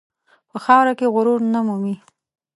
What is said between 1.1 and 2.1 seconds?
غرور نه مومي.